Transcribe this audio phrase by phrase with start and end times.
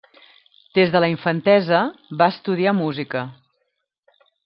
[0.77, 1.83] Des de la infantesa,
[2.23, 3.25] va estudiar música.